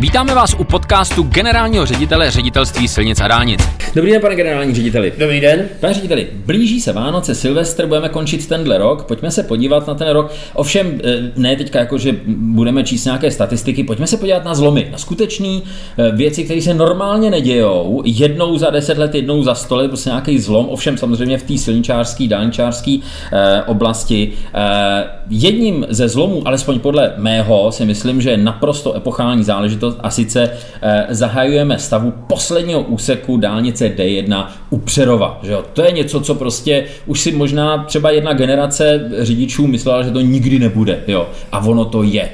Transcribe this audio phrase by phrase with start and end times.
[0.00, 3.60] Vítáme vás u podcastu generálního ředitele ředitelství silnic a dálnic.
[3.94, 5.12] Dobrý den, pane generální řediteli.
[5.18, 5.68] Dobrý den.
[5.80, 10.08] Pane řediteli, blíží se Vánoce, Silvestr, budeme končit tenhle rok, pojďme se podívat na ten
[10.08, 10.32] rok.
[10.54, 14.88] Ovšem, eh, ne teďka jako, že budeme číst nějaké statistiky, pojďme se podívat na zlomy,
[14.92, 15.60] na skutečné
[15.98, 20.10] eh, věci, které se normálně nedějou, jednou za deset let, jednou za sto let, prostě
[20.10, 22.98] nějaký zlom, ovšem samozřejmě v té silničářské, dálničářské
[23.32, 24.32] eh, oblasti.
[24.54, 30.10] Eh, jedním ze zlomů, alespoň podle mého, si myslím, že je naprosto epochální záležitost a
[30.10, 30.50] sice
[30.82, 35.40] eh, zahajujeme stavu posledního úseku dálnice D1 u Přerova.
[35.42, 35.64] Že jo?
[35.72, 40.20] To je něco, co prostě už si možná třeba jedna generace řidičů myslela, že to
[40.20, 41.00] nikdy nebude.
[41.06, 41.28] Jo?
[41.52, 42.28] A ono to je.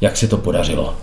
[0.00, 0.94] Jak se to podařilo?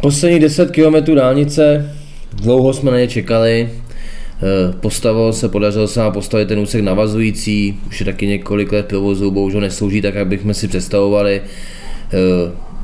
[0.00, 1.94] Poslední 10 km dálnice,
[2.32, 7.78] dlouho jsme na ně čekali, eh, Postavil se, podařilo se nám postavit ten úsek navazující,
[7.88, 11.42] už je taky několik let provozu, bohužel neslouží tak, jak bychom si představovali.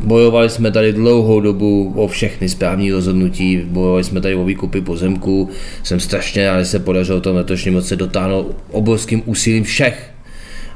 [0.05, 5.49] Bojovali jsme tady dlouhou dobu o všechny správní rozhodnutí, bojovali jsme tady o výkupy pozemků.
[5.83, 10.13] Jsem strašně rád, že se podařilo to letošním roce dotáhnout obrovským úsilím všech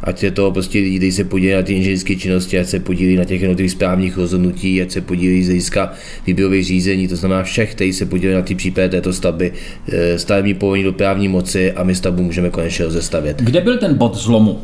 [0.02, 3.16] ať je to prostě lidi, kteří se podílí na ty inženýrské činnosti, ať se podílí
[3.16, 5.92] na těch jednotlivých správních rozhodnutí, ať se podílí z hlediska
[6.26, 9.52] výběrových řízení, to znamená všech, kteří se podílí na ty případě této stavby,
[9.88, 13.36] eh, stavební povolení do právní moci a my stavbu můžeme konečně rozestavět.
[13.42, 14.60] Kde byl ten bod zlomu?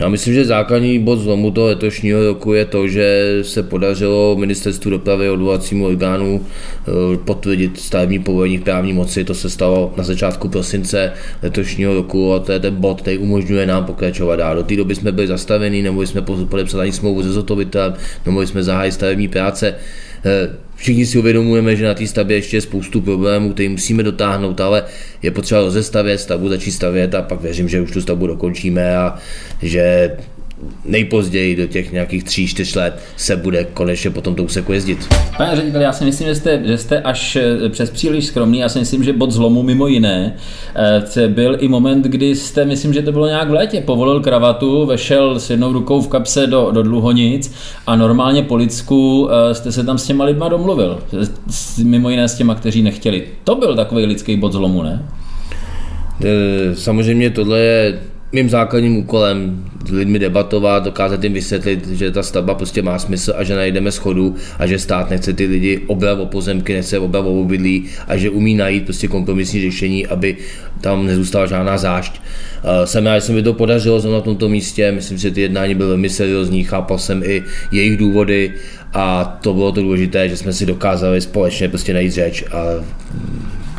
[0.00, 4.90] Já myslím, že základní bod zlomu toho letošního roku je to, že se podařilo ministerstvu
[4.90, 9.24] dopravy odvolacímu orgánu eh, potvrdit stavební povolení v právní moci.
[9.24, 11.12] To se stalo na začátku prosince
[11.42, 14.56] letošního roku a to je ten bod, který umožňuje nám pokračovat dál.
[14.56, 17.94] Do té doby jsme byli zastaveni, nemohli jsme podepsat ani smlouvu se zhotovitelem,
[18.26, 19.74] nemohli jsme zahájit stavební práce.
[20.24, 24.60] Eh, všichni si uvědomujeme, že na té stavbě ještě je spoustu problémů, které musíme dotáhnout,
[24.60, 24.84] ale
[25.22, 29.18] je potřeba rozestavět stavbu, začít stavět a pak věřím, že už tu stavbu dokončíme a
[29.62, 30.16] že
[30.84, 35.08] nejpozději do těch nějakých tří, čtyř let se bude konečně po tomto úseku jezdit.
[35.36, 38.58] Pane ředitel, já si myslím, že jste, že jste až eh, přes příliš skromný.
[38.58, 40.36] Já si myslím, že bod zlomu mimo jiné
[41.16, 44.86] eh, byl i moment, kdy jste, myslím, že to bylo nějak v létě, povolil kravatu,
[44.86, 47.52] vešel s jednou rukou v kapse do, do dluhonic
[47.86, 50.98] a normálně po lidsku eh, jste se tam s těma lidma domluvil.
[51.84, 53.24] Mimo jiné s těma, kteří nechtěli.
[53.44, 55.06] To byl takový lidský bod zlomu, ne?
[56.74, 57.98] Samozřejmě tohle je
[58.32, 63.32] mým základním úkolem s lidmi debatovat, dokázat jim vysvětlit, že ta stavba prostě má smysl
[63.36, 67.24] a že najdeme schodu a že stát nechce ty lidi obrat o pozemky, nechce obrat
[67.26, 70.36] o obydlí a že umí najít prostě kompromisní řešení, aby
[70.80, 72.20] tam nezůstala žádná zášť.
[72.84, 75.74] Jsem rád, že se mi to podařilo zrovna na tomto místě, myslím, že ty jednání
[75.74, 77.42] byly velmi seriózní, chápal jsem i
[77.72, 78.52] jejich důvody
[78.92, 82.64] a to bylo to důležité, že jsme si dokázali společně prostě najít řeč a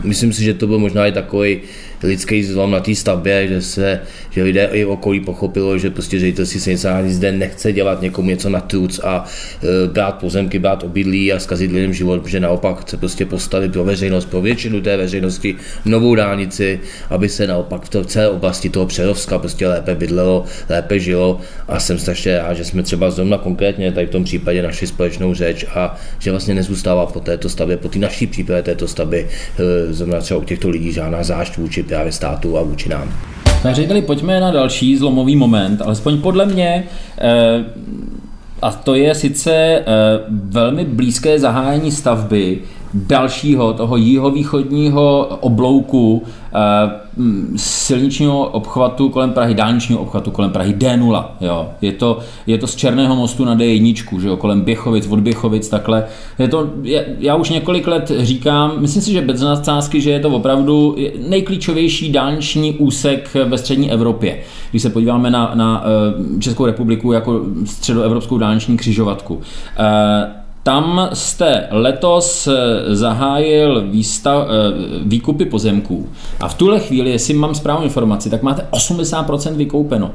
[0.03, 1.59] myslím si, že to byl možná i takový
[2.03, 6.59] lidský zlom na té stavbě, že se, že lidé i okolí pochopilo, že prostě ředitelství
[6.59, 9.25] silnice zde nechce dělat někomu něco na truc a
[9.63, 13.83] e, brát pozemky, brát obydlí a zkazit lidem život, že naopak chce prostě postavit pro
[13.83, 16.79] veřejnost, pro většinu té veřejnosti novou dálnici,
[17.09, 21.39] aby se naopak v, v celé oblasti toho Přerovska prostě lépe bydlelo, lépe žilo.
[21.67, 25.33] A jsem strašně rád, že jsme třeba zrovna konkrétně tady v tom případě našli společnou
[25.33, 29.27] řeč a že vlastně nezůstává po této stavbě, po té naší případě této stavby,
[29.59, 33.13] e, zrovna třeba u těchto lidí žádná zášť vůči právě státu a vůči nám.
[33.61, 36.83] Pane řediteli, pojďme na další zlomový moment, alespoň podle mě,
[37.17, 37.65] eh,
[38.61, 39.83] a to je sice eh,
[40.29, 42.59] velmi blízké zahájení stavby
[42.93, 47.01] dalšího, toho jihovýchodního oblouku eh,
[47.55, 51.25] silničního obchvatu kolem Prahy, dálničního obchvatu kolem Prahy D0.
[51.41, 51.69] Jo.
[51.81, 55.69] Je, to, je to z Černého mostu na D1, že jo, kolem Běchovic, od Běchovic,
[55.69, 56.05] takhle.
[56.39, 56.69] Je to,
[57.19, 60.95] já už několik let říkám, myslím si, že bez nadsázky, že je to opravdu
[61.27, 64.39] nejklíčovější dálniční úsek ve střední Evropě.
[64.69, 69.41] Když se podíváme na, na eh, Českou republiku jako středoevropskou dálniční křižovatku.
[69.79, 74.53] Eh, tam jste letos eh, zahájil výstav, eh,
[75.03, 80.11] výkupy pozemků a v tuhle chvíli, jestli mám správnou informaci, tak máte 80% vykoupeno.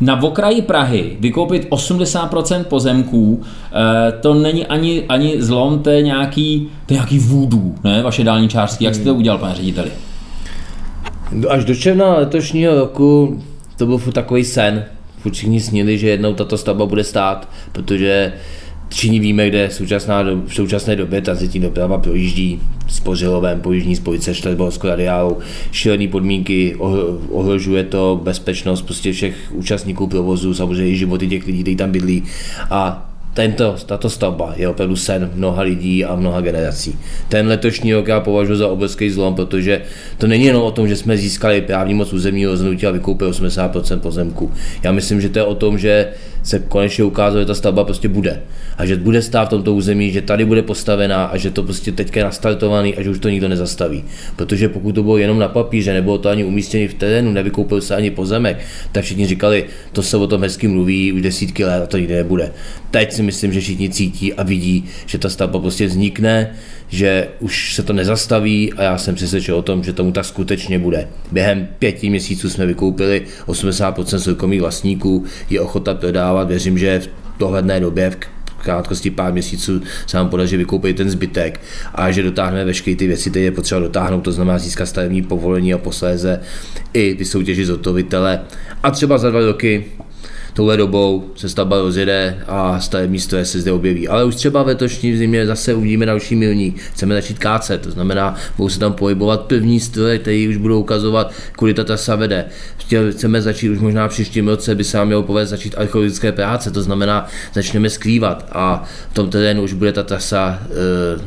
[0.00, 6.68] Na okraji Prahy vykoupit 80% pozemků, eh, to není ani, ani zlom, to je nějaký,
[6.86, 8.84] to je nějaký vůdů, ne, vaše dálničářský.
[8.84, 9.90] Jak jste to udělal, pane řediteli?
[11.48, 13.42] Až do června letošního roku
[13.76, 14.84] to byl takový sen.
[15.32, 18.32] Všichni snili, že jednou tato stavba bude stát, protože
[18.90, 24.34] Všichni víme, kde současná v současné době tranzitní doprava projíždí s Pořilovem, po jižní spojice
[24.34, 25.38] Štrasborskou radiálu,
[25.72, 26.76] šílené podmínky,
[27.30, 32.22] ohrožuje to bezpečnost prostě všech účastníků provozu, samozřejmě i životy těch lidí, kteří tam bydlí.
[32.70, 36.98] A tento, tato stavba je opravdu sen mnoha lidí a mnoha generací.
[37.28, 39.82] Ten letošní rok já považuji za obrovský zlom, protože
[40.18, 43.98] to není jenom o tom, že jsme získali právní moc územního rozhodnutí a vykoupili 80%
[43.98, 44.52] pozemku.
[44.82, 46.08] Já myslím, že to je o tom, že
[46.42, 48.42] se konečně ukázalo, že ta stavba prostě bude.
[48.76, 51.92] A že bude stát v tomto území, že tady bude postavená a že to prostě
[51.92, 54.04] teďka je nastartovaný a že už to nikdo nezastaví.
[54.36, 57.96] Protože pokud to bylo jenom na papíře, nebylo to ani umístěné v terénu, nevykoupil se
[57.96, 58.58] ani pozemek,
[58.92, 62.14] tak všichni říkali, to se o tom hezky mluví už desítky let a to nikdy
[62.14, 62.52] nebude.
[62.90, 66.54] Teď si myslím, že všichni cítí a vidí, že ta stavba prostě vznikne,
[66.90, 70.78] že už se to nezastaví a já jsem přesvědčen o tom, že tomu tak skutečně
[70.78, 71.08] bude.
[71.32, 77.80] Během pěti měsíců jsme vykoupili 80% soukromých vlastníků, je ochota prodávat, věřím, že v dohledné
[77.80, 78.16] době, v
[78.62, 81.60] krátkosti pár měsíců se nám podaří vykoupit ten zbytek
[81.94, 85.74] a že dotáhneme veškeré ty věci, které je potřeba dotáhnout, to znamená získat stavební povolení
[85.74, 86.40] a posléze
[86.94, 88.40] i vysoutěžit zhotovitele.
[88.82, 89.84] A třeba za dva roky
[90.52, 94.08] touhle dobou se stavba rozjede a stavební stroje se zde objeví.
[94.08, 96.74] Ale už třeba v letošní zimě zase uvidíme další milní.
[96.92, 101.32] Chceme začít kácet, to znamená, budou se tam pohybovat první stroje, které už budou ukazovat,
[101.56, 102.44] kudy ta trasa vede.
[103.10, 106.82] Chceme začít už možná příštím roce, by se nám mělo povést začít archeologické práce, to
[106.82, 110.66] znamená, začneme skrývat a v tom terénu už bude ta trasa e,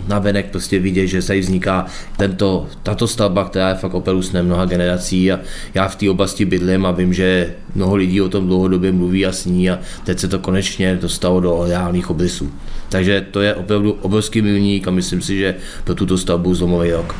[0.08, 1.86] na venek prostě vidět, že tady vzniká
[2.18, 5.40] tento, tato stavba, která je fakt s mnoha generací a
[5.74, 9.32] já v té oblasti bydlím a vím, že mnoho lidí o tom dlouhodobě mluví a
[9.32, 12.50] sní a teď se to konečně dostalo do reálných obrysů.
[12.90, 17.16] Takže to je opravdu obrovský milník a myslím si, že pro tuto stavbu zlomový rok.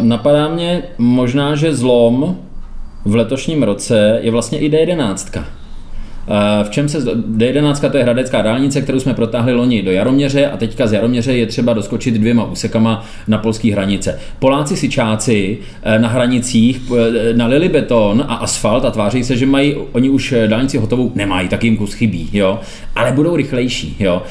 [0.00, 2.36] Napadá mě možná, že zlom
[3.04, 5.44] v letošním roce je vlastně i D11.
[6.28, 10.46] Eh, v čem se, D11 to je hradecká dálnice, kterou jsme protáhli loni do Jaroměře
[10.46, 14.20] a teďka z Jaroměře je třeba doskočit dvěma úsekama na polské hranice.
[14.38, 19.74] Poláci sičáci eh, na hranicích eh, nalili beton a asfalt a tváří se, že mají
[19.92, 22.60] oni už dálnici hotovou, nemají, tak jim kus chybí, jo,
[22.96, 24.22] ale budou rychlejší, jo.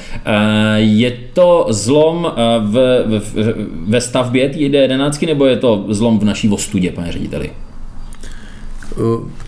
[0.75, 3.53] Je to zlom v, v,
[3.87, 7.49] ve stavbě té D11 nebo je to zlom v naší vostudě, pane řediteli?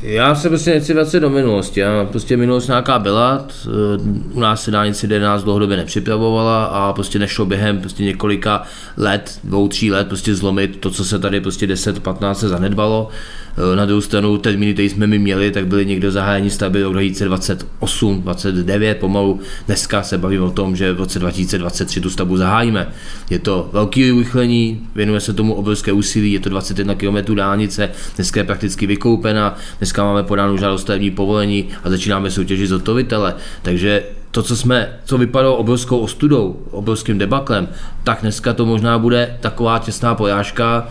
[0.01, 1.80] Já se prostě nechci vracet do minulosti.
[1.80, 3.46] Já prostě minulost nějaká byla,
[4.31, 8.63] u nás se dálnice 11 dlouhodobě nepřipravovala a prostě nešlo během prostě několika
[8.98, 13.10] let, dvou, tří let prostě zlomit to, co se tady prostě 10, 15 se zanedbalo.
[13.59, 16.94] Eh, na druhou stranu termíny, které jsme my měli, tak byly někdo zahájení stavby rok
[16.94, 19.39] 2028, 29 pomalu.
[19.65, 22.88] Dneska se bavím o tom, že v roce 2023 tu stavbu zahájíme.
[23.29, 28.39] Je to velký urychlení, věnuje se tomu obrovské úsilí, je to 21 km dálnice, dneska
[28.39, 33.35] je prakticky vykoupena, dneska máme podánu žádost stavební povolení a začínáme soutěžit zhotovitele.
[33.62, 37.67] Takže to, co jsme, co vypadalo obrovskou ostudou, obrovským debaklem,
[38.03, 40.88] tak dneska to možná bude taková těsná pojážka,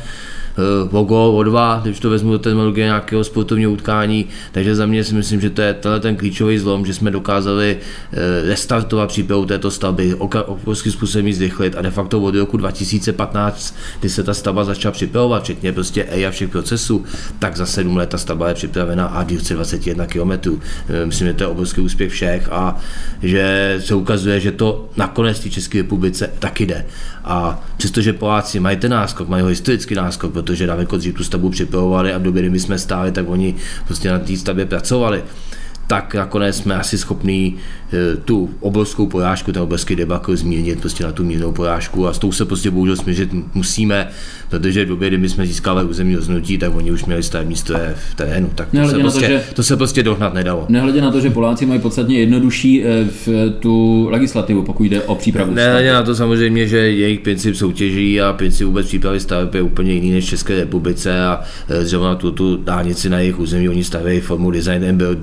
[0.91, 5.05] o gol, o dva, když to vezmu do terminologie nějakého sportovního utkání, takže za mě
[5.05, 7.77] si myslím, že to je tenhle ten klíčový zlom, že jsme dokázali
[8.13, 13.75] eh, restartovat přípravu této stavby, obrovským způsobem ji zrychlit a de facto od roku 2015,
[14.01, 17.05] kdy se ta stavba začala připravovat, včetně prostě EIA všech procesů,
[17.39, 20.31] tak za sedm let ta stavba je připravena a dílce 21 km.
[20.33, 22.79] Eh, myslím, že to je obrovský úspěch všech a
[23.23, 26.85] že se ukazuje, že to nakonec v České republice taky jde.
[27.25, 31.51] A přestože Poláci mají ten náskok, mají ho historický náskok, protože daleko dřív tu stavbu
[31.51, 33.55] připravovali a v době, kdy my jsme stáli, tak oni
[33.87, 35.23] prostě na té stavbě pracovali
[35.89, 37.57] tak nakonec jsme asi schopní
[37.93, 42.19] eh, tu obrovskou porážku, ten obrovský debakl zmírnit prostě na tu mírnou porážku a s
[42.19, 44.09] tou se prostě bohužel smířit musíme,
[44.51, 47.95] protože v době, kdy my jsme získali územní rozhodnutí, tak oni už měli stavební stroje
[48.11, 50.67] v terénu, tak to se, prostě, to, že, to se prostě dohnat nedalo.
[50.69, 55.15] Nehledě na to, že Poláci mají podstatně jednodušší eh, v tu legislativu, pokud jde o
[55.15, 55.55] přípravu.
[55.55, 59.93] Nehledě na to samozřejmě, že jejich princip soutěží a princip vůbec přípravy staveb je úplně
[59.93, 63.85] jiný než v České republice a eh, zrovna tu, tu dálnici na jejich území oni
[63.85, 65.19] stavějí formu design and build,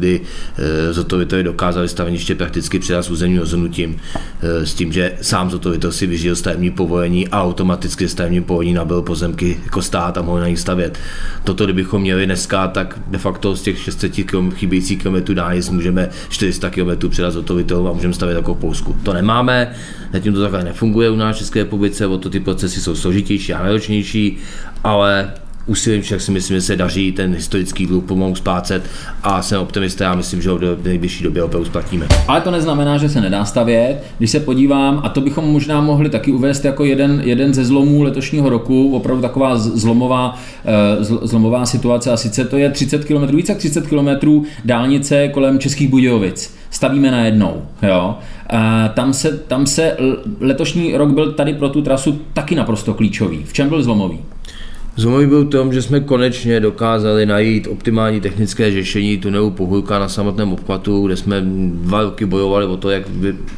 [0.54, 0.54] Eh,
[0.91, 3.97] zhotovitel dokázali staveniště prakticky přidat s územním rozhodnutím
[4.41, 9.01] eh, s tím, že sám zhotovitel si vyžil stavební povolení a automaticky stavební povolení nabil
[9.01, 10.99] pozemky jako stát a mohl na nich stavět.
[11.43, 16.09] Toto, kdybychom měli dneska, tak de facto z těch 600 km, chybějících kilometrů dálnic můžeme
[16.29, 18.95] 400 km přidat zhotovitelům a můžeme stavět jako v Polsku.
[19.03, 19.75] To nemáme,
[20.13, 23.53] zatím to takhle nefunguje u nás v České republice, o to ty procesy jsou složitější
[23.53, 24.37] a náročnější,
[24.83, 25.33] ale
[25.67, 28.83] úsilím však si myslím, že se daří ten historický dluh pomalu splácet
[29.23, 32.07] a jsem optimista, já myslím, že ho v nejbližší době opravdu splatíme.
[32.27, 34.03] Ale to neznamená, že se nedá stavět.
[34.17, 38.03] Když se podívám, a to bychom možná mohli taky uvést jako jeden, jeden ze zlomů
[38.03, 43.51] letošního roku, opravdu taková zlomová, eh, zlomová situace, a sice to je 30 km, více
[43.51, 46.55] jak 30 km dálnice kolem Českých Budějovic.
[46.69, 47.61] Stavíme najednou.
[47.81, 48.17] Jo?
[48.49, 49.97] A tam, se, tam se
[50.39, 53.43] letošní rok byl tady pro tu trasu taky naprosto klíčový.
[53.45, 54.19] V čem byl zlomový?
[54.97, 60.09] Zlomový byl v tom, že jsme konečně dokázali najít optimální technické řešení tunelu Pohulka na
[60.09, 61.41] samotném obchvatu, kde jsme
[61.73, 63.03] dva roky bojovali o to, jak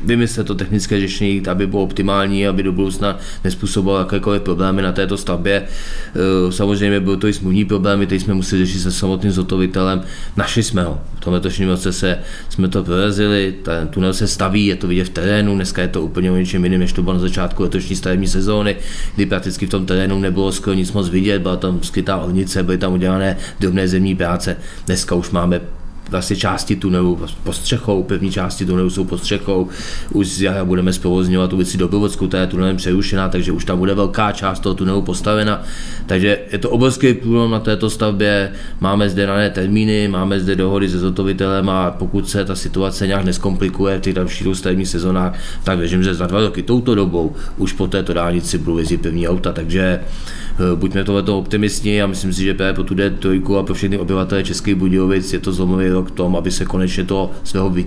[0.06, 5.18] vymyslet to technické řešení, aby bylo optimální, aby do budoucna nespůsobilo jakékoliv problémy na této
[5.18, 5.54] stavbě.
[5.56, 10.02] E, samozřejmě byl to i smluvní problémy, který jsme museli řešit se samotným zotovitelem.
[10.38, 11.02] Našli jsme ho.
[11.16, 15.04] V tom letošním roce se, jsme to prorazili, ten tunel se staví, je to vidět
[15.04, 17.96] v terénu, dneska je to úplně o něčem jiném, než to bylo na začátku letošní
[17.96, 18.76] stavební sezóny,
[19.16, 22.64] kdy prakticky v tom terénu nebylo skoro nic moc vidět vidět, byla tam skrytá ornice,
[22.64, 24.58] byly tam udělané drobné zemní práce.
[24.86, 25.62] Dneska už máme
[26.10, 29.68] vlastně části tunelu pod střechou, pevní části tunelu jsou pod střechou,
[30.12, 33.94] už z jara budeme zprovozňovat ulici Dobrovodskou, ta je tunelem přerušená, takže už tam bude
[33.94, 35.64] velká část toho tunelu postavena,
[36.06, 40.90] takže je to obrovský průlom na této stavbě, máme zde dané termíny, máme zde dohody
[40.90, 45.80] se zotovitelem a pokud se ta situace nějak neskomplikuje v těch dalších stavebních sezónách, tak
[45.80, 49.52] věřím, že za dva roky touto dobou už po této dálnici budou jezdit pevní auta,
[49.52, 50.00] takže
[50.60, 53.98] Eh, buďme tohleto optimisti a myslím si, že právě pro tu D3 a pro všechny
[53.98, 57.86] obyvatele Českých Budějovic je to zlomový rok k tomu, aby se konečně toho svého vy,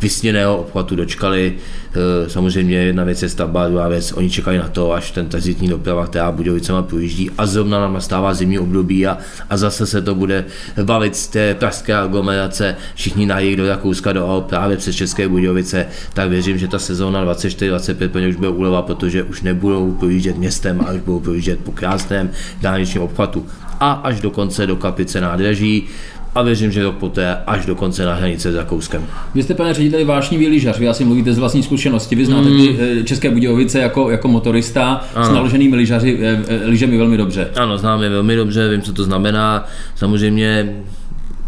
[0.00, 1.54] vysněného obchvatu dočkali.
[1.96, 5.68] Eh, samozřejmě jedna věc je stavba, druhá věc, oni čekají na to, až ten tranzitní
[5.68, 9.18] doprava, která Budějovicema projíždí a zrovna nám nastává zimní období a,
[9.50, 10.44] a zase se to bude
[10.84, 15.28] bavit z té pražské aglomerace, všichni na jich do Rakouska, do Alp, právě přes České
[15.28, 20.80] Budějovice, tak věřím, že ta sezóna 24-25 už bude úleva, protože už nebudou projíždět městem,
[20.86, 23.46] ale už budou projíždět po krásném dálničním obchvatu.
[23.80, 25.88] A až do konce do kapice nádraží
[26.36, 29.06] a věřím, že rok poté až do konce na hranice s Rakouskem.
[29.34, 33.04] Vy jste, pane řediteli, vášnivý lyžař, vy asi mluvíte z vlastní zkušenosti, vy znáte mm.
[33.04, 35.26] České Budějovice jako, jako motorista ano.
[35.26, 37.48] s naloženými lyžaři, eh, eh, lyžemi velmi dobře.
[37.56, 39.66] Ano, znám je velmi dobře, vím, co to znamená.
[39.94, 40.76] Samozřejmě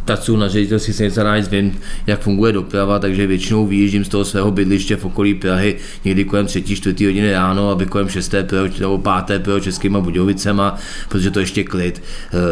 [0.05, 4.51] pracuji na ředitelství silnice dálnic, vím, jak funguje doprava, takže většinou vyjíždím z toho svého
[4.51, 6.63] bydliště v okolí Prahy někdy kolem 3.
[6.63, 7.05] 4.
[7.05, 8.35] hodiny ráno, aby kolem 6.
[8.81, 9.43] nebo 5.
[9.43, 10.77] pro Českýma Budějovicema,
[11.09, 12.03] protože to ještě klid.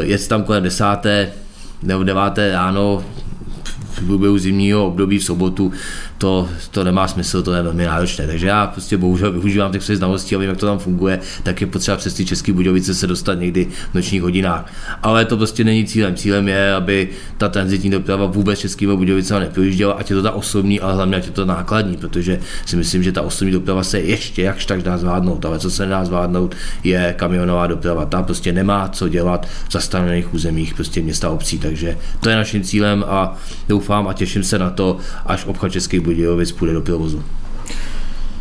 [0.00, 1.45] Je tam kolem 10 nebo
[1.82, 3.04] 9 ráno
[3.90, 5.72] v průběhu zimního období v sobotu,
[6.18, 8.26] to, to nemá smysl, to je velmi náročné.
[8.26, 11.60] Takže já prostě bohužel využívám těch svých znalostí a vím, jak to tam funguje, tak
[11.60, 14.72] je potřeba přes ty české Budějovice se dostat někdy v nočních hodinách.
[15.02, 16.14] Ale to prostě není cílem.
[16.14, 17.08] Cílem je, aby
[17.38, 21.26] ta tranzitní doprava vůbec českými Budějovicemi neprojížděla, ať je to ta osobní, ale hlavně ať
[21.26, 24.98] je to nákladní, protože si myslím, že ta osobní doprava se ještě jakž tak dá
[24.98, 26.54] zvládnout, ale co se nedá zvládnout,
[26.84, 28.06] je kamionová doprava.
[28.06, 32.62] Ta prostě nemá co dělat v zastavených územích prostě města obcí, takže to je naším
[32.62, 33.36] cílem a
[33.68, 34.96] doufám a těším se na to,
[35.26, 37.22] až obchod Českých Budějovic půjde do provozu.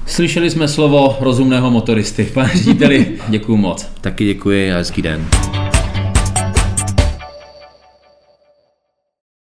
[0.06, 2.24] Slyšeli jsme slovo rozumného motoristy.
[2.34, 3.88] Pane řediteli, děkuji moc.
[4.02, 5.26] Taky děkuji a hezký den.